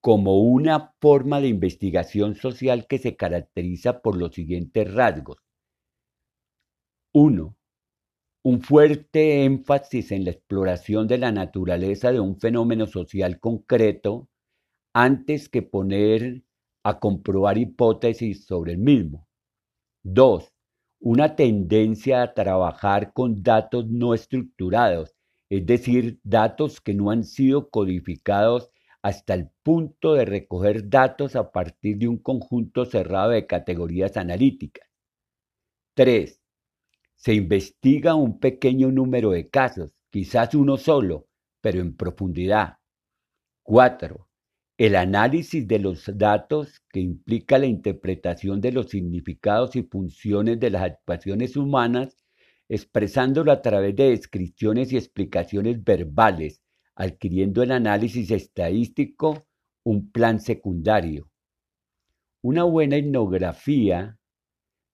como 0.00 0.38
una 0.40 0.94
forma 1.00 1.40
de 1.40 1.48
investigación 1.48 2.34
social 2.34 2.86
que 2.86 2.98
se 2.98 3.16
caracteriza 3.16 4.02
por 4.02 4.16
los 4.18 4.34
siguientes 4.34 4.92
rasgos. 4.92 5.38
Uno, 7.14 7.56
un 8.42 8.60
fuerte 8.60 9.44
énfasis 9.44 10.12
en 10.12 10.24
la 10.24 10.32
exploración 10.32 11.08
de 11.08 11.16
la 11.16 11.32
naturaleza 11.32 12.12
de 12.12 12.20
un 12.20 12.38
fenómeno 12.38 12.86
social 12.86 13.40
concreto 13.40 14.28
antes 14.92 15.48
que 15.48 15.62
poner 15.62 16.42
a 16.84 17.00
comprobar 17.00 17.56
hipótesis 17.56 18.44
sobre 18.44 18.72
el 18.72 18.78
mismo. 18.78 19.26
Dos, 20.02 20.52
una 21.00 21.34
tendencia 21.34 22.20
a 22.20 22.34
trabajar 22.34 23.14
con 23.14 23.42
datos 23.42 23.88
no 23.88 24.12
estructurados, 24.12 25.13
es 25.48 25.66
decir, 25.66 26.20
datos 26.22 26.80
que 26.80 26.94
no 26.94 27.10
han 27.10 27.24
sido 27.24 27.70
codificados 27.70 28.70
hasta 29.02 29.34
el 29.34 29.50
punto 29.62 30.14
de 30.14 30.24
recoger 30.24 30.88
datos 30.88 31.36
a 31.36 31.52
partir 31.52 31.98
de 31.98 32.08
un 32.08 32.18
conjunto 32.18 32.86
cerrado 32.86 33.30
de 33.30 33.46
categorías 33.46 34.16
analíticas. 34.16 34.88
Tres, 35.94 36.40
se 37.14 37.34
investiga 37.34 38.14
un 38.14 38.38
pequeño 38.38 38.90
número 38.90 39.30
de 39.30 39.48
casos, 39.48 39.92
quizás 40.10 40.54
uno 40.54 40.76
solo, 40.76 41.28
pero 41.60 41.80
en 41.80 41.96
profundidad. 41.96 42.78
4. 43.62 44.28
El 44.76 44.96
análisis 44.96 45.66
de 45.66 45.78
los 45.78 46.10
datos 46.18 46.82
que 46.90 47.00
implica 47.00 47.58
la 47.58 47.66
interpretación 47.66 48.60
de 48.60 48.72
los 48.72 48.90
significados 48.90 49.76
y 49.76 49.82
funciones 49.82 50.58
de 50.60 50.70
las 50.70 50.82
actuaciones 50.82 51.56
humanas, 51.56 52.23
expresándolo 52.68 53.52
a 53.52 53.62
través 53.62 53.94
de 53.96 54.10
descripciones 54.10 54.92
y 54.92 54.96
explicaciones 54.96 55.82
verbales, 55.82 56.62
adquiriendo 56.94 57.62
el 57.62 57.72
análisis 57.72 58.30
estadístico 58.30 59.46
un 59.84 60.10
plan 60.10 60.40
secundario. 60.40 61.30
Una 62.42 62.64
buena 62.64 62.96
etnografía 62.96 64.18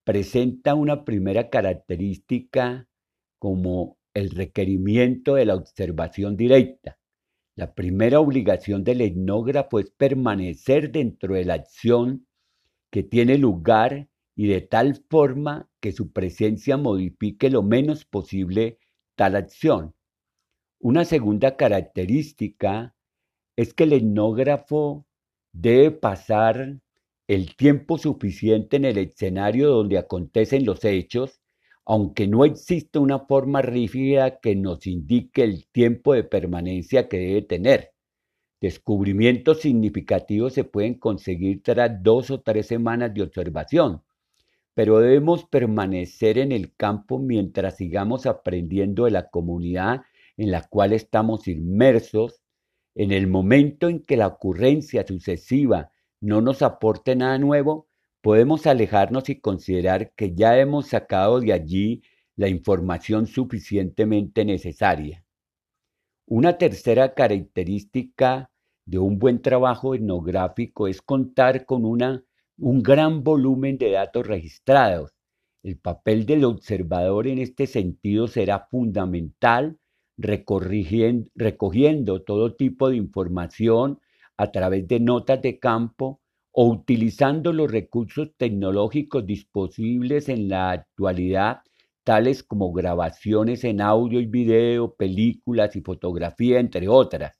presenta 0.05 0.75
una 0.75 1.05
primera 1.05 1.51
característica 1.51 2.89
como 3.39 3.99
el 4.15 4.31
requerimiento 4.31 5.35
de 5.35 5.47
la 5.47 5.55
observación 5.55 6.37
directa. 6.37 6.99
La 7.57 7.75
primera 7.75 8.21
obligación 8.21 8.85
del 8.85 9.01
etnógrafo 9.03 9.79
es 9.79 9.91
permanecer 9.91 10.91
dentro 10.91 11.35
de 11.35 11.45
la 11.45 11.55
acción 11.55 12.27
que 12.91 13.03
tiene 13.03 13.39
lugar 13.39 14.10
y 14.41 14.47
de 14.47 14.63
tal 14.63 15.05
forma 15.11 15.69
que 15.81 15.93
su 15.93 16.13
presencia 16.13 16.79
modifique 16.79 17.51
lo 17.51 17.63
menos 17.63 18.07
posible 18.07 18.79
tal 19.15 19.37
acción. 19.37 19.95
Una 20.79 21.05
segunda 21.05 21.59
característica 21.59 22.97
es 23.55 23.75
que 23.75 23.85
el 23.85 23.93
etnógrafo 23.93 25.07
debe 25.53 25.91
pasar 25.91 26.81
el 27.29 27.55
tiempo 27.55 27.99
suficiente 27.99 28.79
en 28.79 28.87
el 28.87 28.97
escenario 28.97 29.69
donde 29.69 29.99
acontecen 29.99 30.65
los 30.65 30.87
hechos, 30.87 31.43
aunque 31.85 32.27
no 32.27 32.47
existe 32.47 32.99
una 32.99 33.19
forma 33.19 33.61
rígida 33.61 34.41
que 34.41 34.57
nos 34.57 34.87
indique 34.87 35.45
el 35.45 35.67
tiempo 35.67 36.15
de 36.15 36.25
permanencia 36.25 37.11
que 37.11 37.19
debe 37.19 37.43
tener. 37.43 37.93
Descubrimientos 38.59 39.61
significativos 39.61 40.55
se 40.55 40.65
pueden 40.65 40.95
conseguir 40.95 41.63
tras 41.63 42.03
dos 42.03 42.31
o 42.31 42.41
tres 42.41 42.69
semanas 42.69 43.13
de 43.13 43.21
observación, 43.21 44.03
pero 44.81 44.99
debemos 45.01 45.45
permanecer 45.45 46.39
en 46.39 46.53
el 46.53 46.75
campo 46.75 47.19
mientras 47.19 47.77
sigamos 47.77 48.25
aprendiendo 48.25 49.05
de 49.05 49.11
la 49.11 49.29
comunidad 49.29 50.05
en 50.39 50.51
la 50.51 50.63
cual 50.63 50.95
estamos 50.95 51.49
inmersos. 51.49 52.41
En 52.95 53.13
el 53.13 53.27
momento 53.27 53.91
en 53.91 54.01
que 54.01 54.17
la 54.17 54.27
ocurrencia 54.27 55.07
sucesiva 55.07 55.91
no 56.23 56.41
nos 56.41 56.63
aporte 56.63 57.15
nada 57.15 57.37
nuevo, 57.37 57.89
podemos 58.23 58.67
alejarnos 58.67 59.29
y 59.29 59.39
considerar 59.39 60.15
que 60.15 60.35
ya 60.35 60.59
hemos 60.59 60.87
sacado 60.87 61.41
de 61.41 61.53
allí 61.53 62.03
la 62.35 62.49
información 62.49 63.27
suficientemente 63.27 64.47
necesaria. 64.47 65.27
Una 66.25 66.57
tercera 66.57 67.13
característica 67.13 68.51
de 68.87 68.99
un 68.99 69.19
buen 69.19 69.43
trabajo 69.43 69.95
etnográfico 69.95 70.89
es 70.89 71.03
contar 71.03 71.67
con 71.67 71.85
una 71.85 72.25
un 72.61 72.83
gran 72.83 73.25
volumen 73.25 73.79
de 73.79 73.93
datos 73.93 74.27
registrados. 74.27 75.13
El 75.63 75.79
papel 75.79 76.27
del 76.27 76.45
observador 76.45 77.27
en 77.27 77.39
este 77.39 77.67
sentido 77.67 78.29
será 78.29 78.67
fundamental, 78.71 79.79
recogiendo 80.19 82.23
todo 82.23 82.55
tipo 82.55 82.91
de 82.91 82.97
información 82.97 83.99
a 84.37 84.53
través 84.53 84.87
de 84.87 85.01
notas 85.01 85.41
de 85.41 85.59
campo 85.59 86.21
o 86.53 86.67
utilizando 86.67 87.53
los 87.53 87.71
recursos 87.71 88.31
tecnológicos 88.37 89.25
disponibles 89.25 90.29
en 90.29 90.51
la 90.51 90.73
actualidad, 90.73 91.63
tales 92.05 92.43
como 92.43 92.73
grabaciones 92.73 93.65
en 93.65 93.81
audio 93.81 94.21
y 94.21 94.27
video, 94.27 94.95
películas 94.95 95.77
y 95.77 95.81
fotografía, 95.81 96.61
entre 96.61 96.89
otras. 96.89 97.33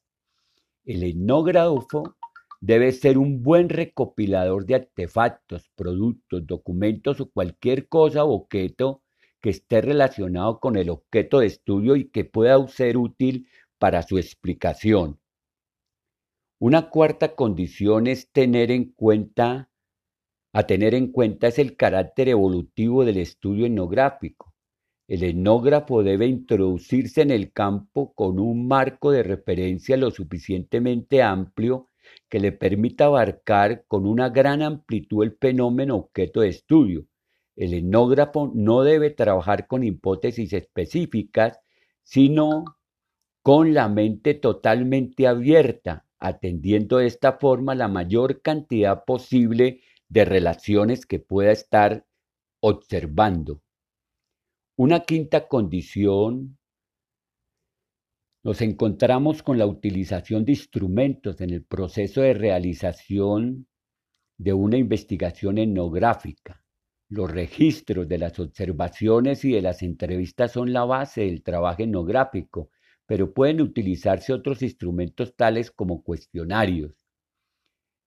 El 0.85 1.03
etnógrafo 1.03 2.17
Debe 2.61 2.93
ser 2.93 3.17
un 3.17 3.43
buen 3.43 3.71
recopilador 3.71 4.67
de 4.67 4.75
artefactos, 4.75 5.71
productos, 5.75 6.47
documentos 6.47 7.21
o 7.21 7.31
cualquier 7.31 7.89
cosa 7.89 8.25
o 8.25 8.35
objeto 8.35 9.03
que 9.41 9.51
esté 9.51 9.81
relacionado 9.81 10.61
con 10.61 10.77
el 10.77 10.91
objeto 10.91 11.41
de 11.41 11.47
estudio 11.47 11.97
y 11.97 12.11
que 12.11 12.25
pueda 12.25 12.67
ser 12.69 12.99
útil 12.99 13.49
para 13.79 14.03
su 14.03 14.19
explicación. 14.19 15.19
Una 16.59 16.91
cuarta 16.91 17.35
condición 17.35 18.07
es 18.07 18.31
tener 18.31 18.71
en 18.71 18.93
cuenta, 18.93 19.71
a 20.53 20.67
tener 20.67 20.95
en 20.95 21.11
cuenta 21.11 21.47
es 21.49 21.59
el 21.59 21.75
carácter 21.77 22.29
evolutivo 22.29 23.07
del 23.07 23.17
estudio 23.17 23.65
etnográfico. 23.65 24.55
El 25.09 25.25
etnógrafo 25.25 26.03
debe 26.03 26.27
introducirse 26.27 27.23
en 27.23 27.31
el 27.31 27.53
campo 27.53 28.13
con 28.13 28.39
un 28.39 28.69
marco 28.69 29.11
de 29.11 29.23
referencia 29.23 29.97
lo 29.97 30.11
suficientemente 30.11 31.23
amplio 31.23 31.90
que 32.29 32.41
le 32.41 32.53
permita 32.53 33.07
abarcar 33.07 33.85
con 33.89 34.07
una 34.07 34.29
gran 34.29 34.63
amplitud 34.63 35.25
el 35.25 35.37
fenómeno 35.41 35.97
objeto 35.97 36.41
de 36.41 36.49
estudio. 36.49 37.07
El 37.57 37.75
etnógrafo 37.75 38.53
no 38.55 38.83
debe 38.83 39.11
trabajar 39.11 39.67
con 39.67 39.83
hipótesis 39.85 40.53
específicas, 40.53 41.59
sino 42.03 42.65
con 43.43 43.75
la 43.75 43.89
mente 43.89 44.35
totalmente 44.35 45.27
abierta, 45.27 46.07
atendiendo 46.19 46.99
de 46.99 47.07
esta 47.07 47.39
forma 47.39 47.75
la 47.75 47.89
mayor 47.89 48.43
cantidad 48.43 49.05
posible 49.05 49.81
de 50.09 50.25
relaciones 50.25 51.07
que 51.07 51.19
pueda 51.19 51.53
estar 51.53 52.05
observando. 52.61 53.63
Una 54.77 55.01
quinta 55.01 55.49
condición 55.49 56.59
nos 58.43 58.63
encontramos 58.63 59.43
con 59.43 59.59
la 59.59 59.67
utilización 59.67 60.45
de 60.45 60.53
instrumentos 60.53 61.41
en 61.41 61.51
el 61.51 61.65
proceso 61.65 62.23
de 62.23 62.33
realización 62.33 63.67
de 64.39 64.55
una 64.55 64.79
investigación 64.79 65.59
etnográfica. 65.59 66.63
Los 67.11 67.31
registros 67.31 68.09
de 68.09 68.19
las 68.19 68.39
observaciones 68.39 69.45
y 69.45 69.53
de 69.53 69.61
las 69.61 69.83
entrevistas 69.83 70.53
son 70.53 70.73
la 70.73 70.85
base 70.85 71.23
del 71.23 71.43
trabajo 71.43 71.83
etnográfico, 71.83 72.71
pero 73.05 73.35
pueden 73.35 73.61
utilizarse 73.61 74.33
otros 74.33 74.63
instrumentos 74.63 75.35
tales 75.37 75.71
como 75.71 76.03
cuestionarios. 76.03 76.93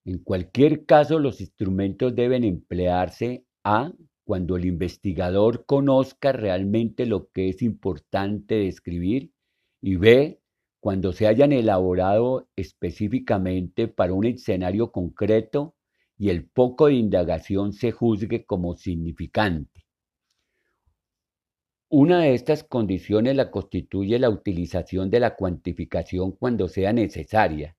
En 0.04 0.18
cualquier 0.18 0.84
caso, 0.84 1.18
los 1.18 1.40
instrumentos 1.40 2.14
deben 2.14 2.42
emplearse 2.42 3.44
a 3.62 3.92
cuando 4.24 4.56
el 4.56 4.64
investigador 4.64 5.64
conozca 5.66 6.32
realmente 6.32 7.06
lo 7.06 7.28
que 7.30 7.50
es 7.50 7.62
importante 7.62 8.56
describir 8.56 9.33
y 9.86 9.96
B, 9.96 10.40
cuando 10.80 11.12
se 11.12 11.26
hayan 11.26 11.52
elaborado 11.52 12.48
específicamente 12.56 13.86
para 13.86 14.14
un 14.14 14.24
escenario 14.24 14.90
concreto 14.90 15.76
y 16.16 16.30
el 16.30 16.48
poco 16.48 16.86
de 16.86 16.94
indagación 16.94 17.74
se 17.74 17.92
juzgue 17.92 18.46
como 18.46 18.76
significante. 18.76 19.84
Una 21.90 22.22
de 22.22 22.32
estas 22.32 22.64
condiciones 22.64 23.36
la 23.36 23.50
constituye 23.50 24.18
la 24.18 24.30
utilización 24.30 25.10
de 25.10 25.20
la 25.20 25.36
cuantificación 25.36 26.32
cuando 26.32 26.66
sea 26.68 26.94
necesaria. 26.94 27.76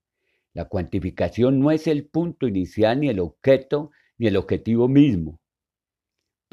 La 0.54 0.66
cuantificación 0.66 1.60
no 1.60 1.72
es 1.72 1.88
el 1.88 2.06
punto 2.06 2.48
inicial 2.48 3.00
ni 3.00 3.10
el 3.10 3.20
objeto 3.20 3.90
ni 4.20 4.28
el 4.28 4.38
objetivo 4.38 4.88
mismo 4.88 5.40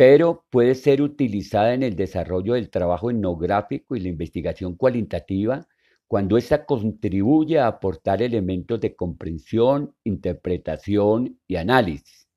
pero 0.05 0.45
puede 0.51 0.75
ser 0.75 1.01
utilizada 1.01 1.75
en 1.75 1.85
el 1.85 1.95
desarrollo 1.95 2.55
del 2.55 2.71
trabajo 2.71 3.13
etnográfico 3.13 3.95
y 3.95 4.01
la 4.01 4.09
investigación 4.09 4.75
cualitativa 4.75 5.65
cuando 6.09 6.37
ésta 6.37 6.67
contribuye 6.67 7.61
a 7.61 7.69
aportar 7.69 8.21
elementos 8.21 8.81
de 8.81 8.97
comprensión, 8.97 9.95
interpretación 10.03 11.39
y 11.47 11.55
análisis. 11.55 12.29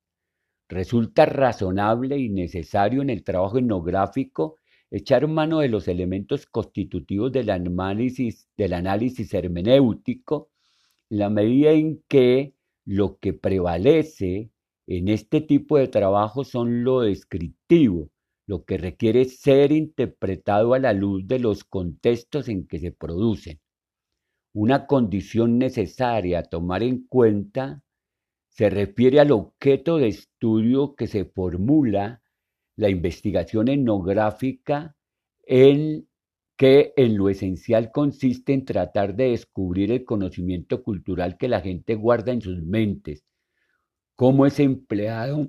Resulta 0.69 1.25
razonable 1.25 2.19
y 2.19 2.29
necesario 2.29 3.01
en 3.01 3.09
el 3.09 3.23
trabajo 3.23 3.57
etnográfico 3.57 4.59
echar 4.91 5.27
mano 5.27 5.57
de 5.61 5.69
los 5.69 5.87
elementos 5.87 6.45
constitutivos 6.45 7.31
del 7.31 7.49
análisis, 7.49 8.47
del 8.55 8.73
análisis 8.73 9.33
hermenéutico, 9.33 10.51
en 11.09 11.17
la 11.17 11.31
medida 11.31 11.71
en 11.71 12.03
que 12.07 12.53
lo 12.85 13.17
que 13.17 13.33
prevalece 13.33 14.51
en 14.87 15.07
este 15.07 15.41
tipo 15.41 15.77
de 15.77 15.87
trabajo 15.87 16.43
son 16.43 16.83
lo 16.83 17.01
descriptivo, 17.01 18.11
lo 18.47 18.63
que 18.65 18.77
requiere 18.77 19.25
ser 19.25 19.71
interpretado 19.71 20.73
a 20.73 20.79
la 20.79 20.93
luz 20.93 21.27
de 21.27 21.39
los 21.39 21.63
contextos 21.63 22.47
en 22.49 22.67
que 22.67 22.79
se 22.79 22.91
producen. 22.91 23.59
Una 24.53 24.85
condición 24.85 25.57
necesaria 25.57 26.39
a 26.39 26.43
tomar 26.43 26.83
en 26.83 27.07
cuenta 27.07 27.81
se 28.49 28.69
refiere 28.69 29.19
al 29.19 29.31
objeto 29.31 29.97
de 29.97 30.07
estudio 30.07 30.95
que 30.95 31.07
se 31.07 31.25
formula 31.25 32.21
la 32.77 32.89
investigación 32.89 33.67
etnográfica 33.67 34.95
en 35.45 36.07
que 36.57 36.93
en 36.95 37.17
lo 37.17 37.27
esencial 37.29 37.91
consiste 37.91 38.53
en 38.53 38.63
tratar 38.63 39.15
de 39.15 39.31
descubrir 39.31 39.91
el 39.91 40.05
conocimiento 40.05 40.83
cultural 40.83 41.37
que 41.37 41.49
la 41.49 41.59
gente 41.59 41.95
guarda 41.95 42.31
en 42.31 42.41
sus 42.41 42.61
mentes 42.63 43.25
cómo 44.15 44.45
es 44.45 44.59
empleado 44.59 45.47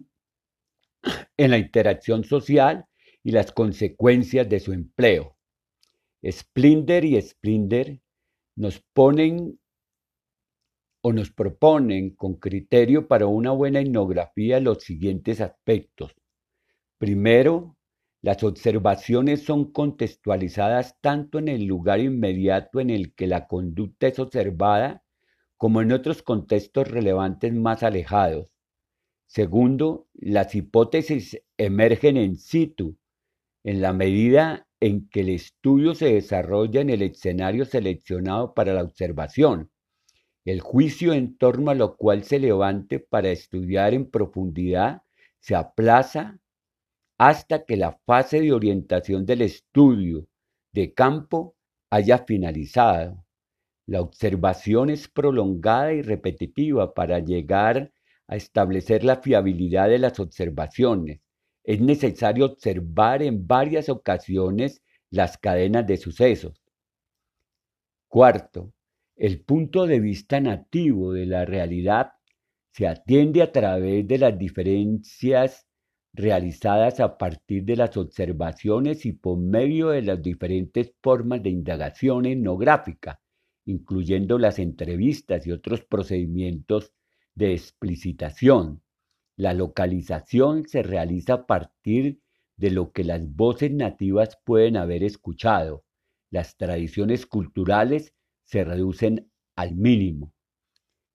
en 1.37 1.51
la 1.51 1.59
interacción 1.59 2.25
social 2.25 2.87
y 3.23 3.33
las 3.33 3.53
consecuencias 3.53 4.49
de 4.49 4.61
su 4.61 4.73
empleo. 4.73 5.37
Splinder 6.25 7.05
y 7.05 7.21
Splinder 7.21 8.01
nos 8.57 8.81
ponen 8.93 9.59
o 11.03 11.13
nos 11.13 11.31
proponen 11.31 12.17
con 12.17 12.35
criterio 12.35 13.07
para 13.07 13.27
una 13.27 13.53
buena 13.53 13.81
etnografía 13.81 14.59
los 14.59 14.83
siguientes 14.83 15.41
aspectos. 15.41 16.15
Primero, 16.99 17.77
las 18.23 18.43
observaciones 18.43 19.45
son 19.45 19.71
contextualizadas 19.71 20.99
tanto 21.01 21.39
en 21.39 21.47
el 21.47 21.67
lugar 21.67 22.01
inmediato 22.01 22.81
en 22.81 22.91
el 22.91 23.15
que 23.15 23.29
la 23.29 23.47
conducta 23.47 24.09
es 24.09 24.19
observada 24.19 25.05
como 25.57 25.81
en 25.81 25.93
otros 25.93 26.23
contextos 26.23 26.91
relevantes 26.91 27.55
más 27.55 27.85
alejados. 27.85 28.56
Segundo, 29.27 30.07
las 30.15 30.55
hipótesis 30.55 31.41
emergen 31.57 32.17
en 32.17 32.37
situ, 32.37 32.97
en 33.65 33.81
la 33.81 33.93
medida 33.93 34.67
en 34.81 35.09
que 35.09 35.21
el 35.21 35.31
estudio 35.31 35.95
se 35.95 36.15
desarrolla 36.15 36.81
en 36.81 36.91
el 36.91 37.03
escenario 37.03 37.65
seleccionado 37.65 38.55
para 38.55 38.73
la 38.73 38.83
observación. 38.83 39.71
El 40.45 40.61
juicio 40.61 41.13
en 41.13 41.37
torno 41.37 41.73
a 41.73 41.75
lo 41.75 41.97
cual 41.97 42.23
se 42.23 42.39
levante 42.39 43.01
para 43.01 43.31
estudiar 43.31 43.95
en 43.95 44.09
profundidad 44.09 45.03
se 45.41 45.57
aplaza 45.57 46.39
hasta 47.19 47.65
que 47.65 47.77
la 47.77 47.99
fase 48.07 48.41
de 48.41 48.53
orientación 48.53 49.27
del 49.27 49.43
estudio 49.43 50.27
de 50.73 50.93
campo 50.93 51.57
haya 51.91 52.19
finalizado. 52.19 53.25
La 53.87 54.01
observación 54.01 54.91
es 54.91 55.09
prolongada 55.09 55.93
y 55.95 56.03
repetitiva 56.03 56.95
para 56.95 57.19
llegar 57.21 57.93
a 58.29 58.37
establecer 58.37 59.05
la 59.05 59.17
fiabilidad 59.17 59.89
de 59.89 59.99
las 59.99 60.19
observaciones. 60.21 61.21
Es 61.65 61.81
necesario 61.81 62.47
observar 62.47 63.23
en 63.23 63.47
varias 63.47 63.89
ocasiones 63.89 64.83
las 65.11 65.39
cadenas 65.39 65.87
de 65.87 65.97
sucesos. 65.97 66.63
Cuarto, 68.09 68.73
el 69.17 69.41
punto 69.41 69.87
de 69.87 70.01
vista 70.01 70.41
nativo 70.41 71.13
de 71.13 71.27
la 71.27 71.45
realidad 71.45 72.13
se 72.73 72.87
atiende 72.87 73.43
a 73.43 73.51
través 73.51 74.07
de 74.07 74.19
las 74.19 74.39
diferencias 74.39 75.67
realizadas 76.13 77.01
a 77.01 77.19
partir 77.19 77.65
de 77.65 77.77
las 77.77 77.97
observaciones 77.97 79.07
y 79.07 79.13
por 79.13 79.39
medio 79.39 79.89
de 79.89 80.03
las 80.03 80.23
diferentes 80.23 80.93
formas 81.03 81.43
de 81.43 81.51
indagación 81.51 82.27
etnográfica, 82.27 83.21
incluyendo 83.67 84.39
las 84.39 84.59
entrevistas 84.59 85.47
y 85.47 85.53
otros 85.53 85.85
procedimientos 85.85 86.93
de 87.37 87.53
explicitación. 87.53 88.83
La 89.37 89.55
localización 89.55 90.67
se 90.67 90.83
realiza 90.83 91.35
a 91.35 91.47
partir 91.47 92.21
de 92.57 92.71
lo 92.71 92.91
que 92.91 93.05
las 93.05 93.31
voces 93.37 93.71
nativas 93.71 94.39
pueden 94.45 94.77
haber 94.77 95.05
escuchado. 95.05 95.85
Las 96.31 96.57
tradiciones 96.57 97.27
culturales 97.27 98.15
se 98.45 98.65
reducen 98.65 99.31
al 99.55 99.77
mínimo. 99.77 100.33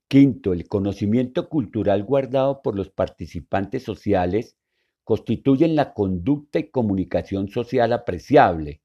Quinto, 0.07 0.53
el 0.53 0.67
conocimiento 0.67 1.49
cultural 1.49 2.03
guardado 2.03 2.61
por 2.61 2.75
los 2.75 2.89
participantes 2.89 3.83
sociales 3.83 4.57
constituyen 5.03 5.75
la 5.75 5.93
conducta 5.93 6.59
y 6.59 6.69
comunicación 6.69 7.47
social 7.47 7.93
apreciable. 7.93 8.81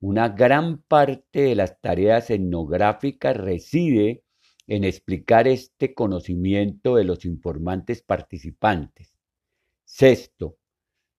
Una 0.00 0.30
gran 0.30 0.82
parte 0.82 1.42
de 1.42 1.54
las 1.54 1.80
tareas 1.80 2.30
etnográficas 2.30 3.36
reside 3.36 4.24
en 4.66 4.84
explicar 4.84 5.48
este 5.48 5.94
conocimiento 5.94 6.96
de 6.96 7.04
los 7.04 7.24
informantes 7.24 8.02
participantes. 8.02 9.14
Sexto, 9.84 10.58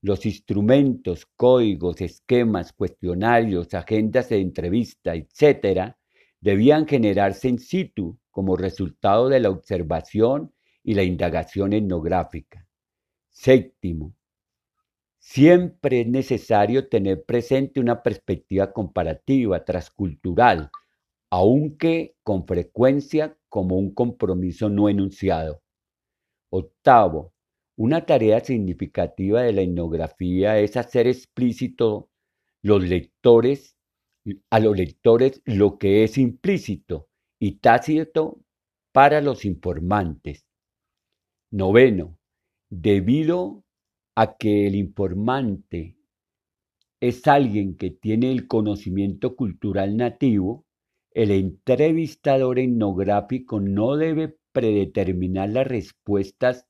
los 0.01 0.25
instrumentos, 0.25 1.25
códigos, 1.35 2.01
esquemas, 2.01 2.73
cuestionarios, 2.73 3.73
agendas 3.73 4.29
de 4.29 4.39
entrevista, 4.39 5.15
etc., 5.15 5.95
debían 6.41 6.85
generarse 6.87 7.47
in 7.47 7.57
situ 7.57 8.19
como 8.29 8.57
resultado 8.57 9.29
de 9.29 9.39
la 9.39 9.49
observación 9.49 10.53
y 10.83 10.93
la 10.95 11.03
indagación 11.03 11.71
etnográfica. 11.71 12.67
Séptimo, 13.29 14.13
siempre 15.19 16.01
es 16.01 16.07
necesario 16.07 16.89
tener 16.89 17.23
presente 17.23 17.79
una 17.79 18.03
perspectiva 18.03 18.73
comparativa, 18.73 19.63
transcultural, 19.63 20.69
aunque 21.35 22.15
con 22.21 22.45
frecuencia 22.45 23.35
como 23.49 23.75
un 23.75 23.95
compromiso 23.95 24.69
no 24.69 24.87
enunciado. 24.87 25.63
Octavo, 26.51 27.33
una 27.75 28.05
tarea 28.05 28.39
significativa 28.39 29.41
de 29.41 29.51
la 29.51 29.61
etnografía 29.63 30.59
es 30.59 30.77
hacer 30.77 31.07
explícito 31.07 32.11
a 32.63 34.59
los 34.59 34.77
lectores 34.77 35.41
lo 35.45 35.79
que 35.79 36.03
es 36.03 36.19
implícito 36.19 37.09
y 37.39 37.53
tácito 37.53 38.39
para 38.91 39.19
los 39.19 39.43
informantes. 39.43 40.45
Noveno, 41.49 42.19
debido 42.69 43.63
a 44.15 44.37
que 44.37 44.67
el 44.67 44.75
informante 44.75 45.97
es 47.01 47.27
alguien 47.27 47.75
que 47.75 47.89
tiene 47.89 48.31
el 48.31 48.47
conocimiento 48.47 49.35
cultural 49.35 49.97
nativo, 49.97 50.67
el 51.13 51.31
entrevistador 51.31 52.57
etnográfico 52.59 53.59
no 53.59 53.95
debe 53.95 54.37
predeterminar 54.51 55.49
las 55.49 55.67
respuestas 55.67 56.65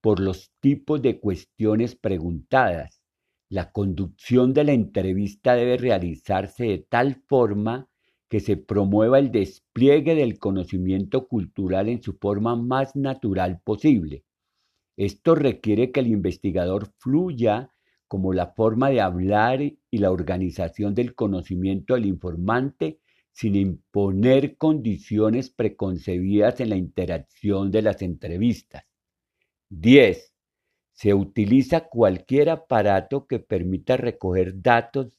por 0.00 0.20
los 0.20 0.52
tipos 0.60 1.00
de 1.00 1.18
cuestiones 1.18 1.96
preguntadas. 1.96 3.00
La 3.48 3.72
conducción 3.72 4.52
de 4.52 4.64
la 4.64 4.72
entrevista 4.72 5.54
debe 5.54 5.78
realizarse 5.78 6.64
de 6.64 6.78
tal 6.78 7.22
forma 7.26 7.88
que 8.28 8.40
se 8.40 8.56
promueva 8.56 9.18
el 9.18 9.30
despliegue 9.30 10.14
del 10.14 10.38
conocimiento 10.38 11.28
cultural 11.28 11.88
en 11.88 12.02
su 12.02 12.14
forma 12.14 12.56
más 12.56 12.96
natural 12.96 13.60
posible. 13.62 14.24
Esto 14.96 15.34
requiere 15.34 15.92
que 15.92 16.00
el 16.00 16.08
investigador 16.08 16.92
fluya 16.98 17.70
como 18.08 18.32
la 18.32 18.48
forma 18.48 18.90
de 18.90 19.00
hablar 19.00 19.62
y 19.62 19.98
la 19.98 20.10
organización 20.10 20.94
del 20.94 21.14
conocimiento 21.14 21.94
del 21.94 22.06
informante 22.06 23.00
sin 23.36 23.54
imponer 23.54 24.56
condiciones 24.56 25.50
preconcebidas 25.50 26.58
en 26.60 26.70
la 26.70 26.76
interacción 26.76 27.70
de 27.70 27.82
las 27.82 28.00
entrevistas. 28.00 28.84
10. 29.68 30.32
Se 30.92 31.12
utiliza 31.12 31.82
cualquier 31.82 32.48
aparato 32.48 33.26
que 33.26 33.38
permita 33.38 33.98
recoger 33.98 34.62
datos 34.62 35.18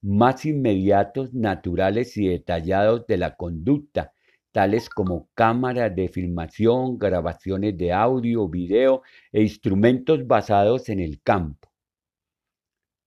más 0.00 0.44
inmediatos, 0.44 1.32
naturales 1.34 2.16
y 2.16 2.26
detallados 2.26 3.06
de 3.06 3.18
la 3.18 3.36
conducta, 3.36 4.12
tales 4.50 4.90
como 4.90 5.28
cámaras 5.32 5.94
de 5.94 6.08
filmación, 6.08 6.98
grabaciones 6.98 7.78
de 7.78 7.92
audio, 7.92 8.48
video 8.48 9.02
e 9.30 9.40
instrumentos 9.42 10.26
basados 10.26 10.88
en 10.88 10.98
el 10.98 11.22
campo. 11.22 11.70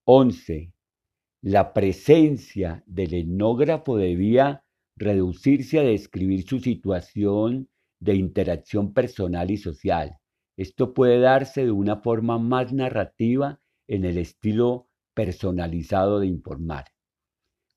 11. 0.06 0.75
La 1.48 1.74
presencia 1.74 2.84
del 2.88 3.14
etnógrafo 3.14 3.98
debía 3.98 4.64
reducirse 4.98 5.78
a 5.78 5.84
describir 5.84 6.42
su 6.48 6.60
situación 6.60 7.70
de 8.00 8.16
interacción 8.16 8.96
personal 8.96 9.52
y 9.52 9.58
social. 9.58 10.18
Esto 10.58 10.96
puede 10.96 11.20
darse 11.20 11.64
de 11.64 11.70
una 11.70 11.98
forma 11.98 12.40
más 12.40 12.74
narrativa 12.74 13.62
en 13.88 14.06
el 14.06 14.18
estilo 14.18 14.90
personalizado 15.14 16.20
de 16.20 16.26
informar. 16.26 16.86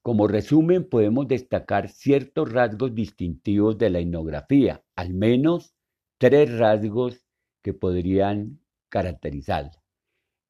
Como 0.03 0.29
resumen, 0.29 0.89
podemos 0.89 1.29
destacar 1.29 1.91
ciertos 1.91 2.51
rasgos 2.51 2.95
distintivos 2.95 3.77
de 3.77 3.91
la 3.91 3.99
etnografía, 3.99 4.83
al 4.97 5.13
menos 5.13 5.75
tres 6.17 6.57
rasgos 6.57 7.27
que 7.63 7.75
podrían 7.75 8.63
caracterizarla. 8.89 9.73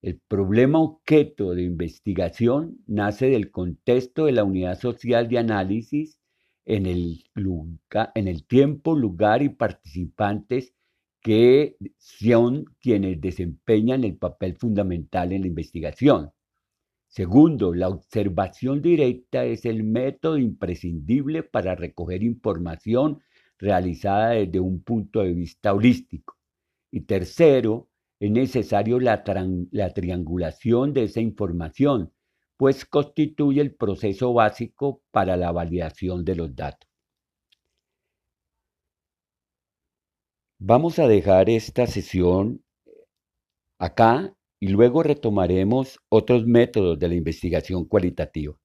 El 0.01 0.21
problema 0.29 0.81
objeto 0.81 1.55
de 1.55 1.63
investigación 1.63 2.79
nace 2.87 3.31
del 3.31 3.51
contexto 3.51 4.27
de 4.27 4.33
la 4.33 4.45
unidad 4.45 4.79
social 4.79 5.29
de 5.29 5.39
análisis 5.39 6.21
en 6.67 6.87
el, 6.87 7.25
tiempo, 8.47 8.95
lugar 8.95 9.43
y 9.43 9.49
participantes 9.49 10.73
que 11.21 11.77
son 11.97 12.67
quienes 12.81 13.21
desempeñan 13.21 14.05
el 14.05 14.17
papel 14.17 14.55
fundamental 14.57 15.33
en 15.33 15.41
la 15.41 15.49
investigación. 15.49 16.31
Segundo, 17.09 17.75
la 17.75 17.89
observación 17.89 18.83
directa 18.83 19.45
es 19.45 19.65
el 19.65 19.83
método 19.83 20.39
imprescindible 20.39 21.43
para 21.43 21.75
recoger 21.75 22.23
información 22.23 23.21
realizada 23.59 24.31
desde 24.31 24.61
un 24.61 24.83
punto 24.83 25.23
de 25.23 25.33
vista 25.33 25.73
holístico. 25.75 26.37
Y 26.93 27.01
tercero, 27.01 27.88
es 28.21 28.31
necesario 28.31 29.01
la, 29.01 29.23
la 29.71 29.95
triangulación 29.95 30.93
de 30.93 31.05
esa 31.05 31.21
información, 31.21 32.13
pues 32.57 32.85
constituye 32.85 33.61
el 33.61 33.75
proceso 33.75 34.33
básico 34.33 35.03
para 35.11 35.37
la 35.37 35.53
validación 35.53 36.25
de 36.25 36.35
los 36.35 36.55
datos. 36.55 36.89
Vamos 40.61 40.99
a 40.99 41.07
dejar 41.07 41.49
esta 41.51 41.87
sesión 41.87 42.65
acá 43.79 44.35
y 44.61 44.69
luego 44.69 45.05
retomaremos 45.05 46.01
otros 46.09 46.47
métodos 46.47 46.99
de 46.99 47.09
la 47.09 47.15
investigación 47.15 47.85
cualitativa. 47.85 48.59